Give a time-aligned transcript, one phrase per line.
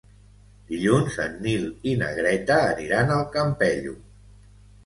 [0.71, 3.95] Dilluns en Nil i na Greta aniran al Campello.